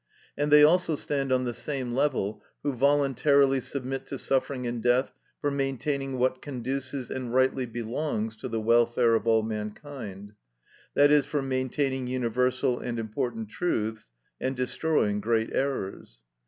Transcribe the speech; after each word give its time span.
And 0.35 0.51
they 0.51 0.63
also 0.63 0.95
stand 0.95 1.31
on 1.31 1.43
the 1.43 1.53
same 1.53 1.93
level 1.93 2.41
who 2.63 2.73
voluntarily 2.73 3.59
submit 3.59 4.07
to 4.07 4.17
suffering 4.17 4.65
and 4.65 4.81
death 4.81 5.11
for 5.39 5.51
maintaining 5.51 6.17
what 6.17 6.41
conduces 6.41 7.11
and 7.11 7.31
rightly 7.31 7.67
belongs 7.67 8.35
to 8.37 8.47
the 8.47 8.59
welfare 8.59 9.13
of 9.13 9.27
all 9.27 9.43
mankind; 9.43 10.33
that 10.95 11.11
is, 11.11 11.27
for 11.27 11.43
maintaining 11.43 12.07
universal 12.07 12.79
and 12.79 12.97
important 12.97 13.49
truths 13.49 14.09
and 14.39 14.55
destroying 14.55 15.19
great 15.21 15.53
errors. 15.53 16.23